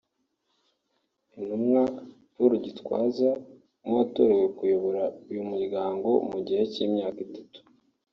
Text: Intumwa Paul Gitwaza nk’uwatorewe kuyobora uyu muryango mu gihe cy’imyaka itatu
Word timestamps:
Intumwa 1.37 1.81
Paul 2.33 2.51
Gitwaza 2.65 3.29
nk’uwatorewe 3.81 4.45
kuyobora 4.57 5.03
uyu 5.29 5.43
muryango 5.51 6.09
mu 6.29 6.39
gihe 6.47 6.63
cy’imyaka 6.71 7.19
itatu 7.27 7.59